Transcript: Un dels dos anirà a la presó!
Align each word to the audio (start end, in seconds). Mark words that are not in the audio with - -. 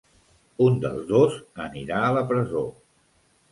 Un 0.67 0.79
dels 0.85 1.03
dos 1.11 1.37
anirà 1.67 2.01
a 2.07 2.11
la 2.19 2.27
presó! 2.35 2.67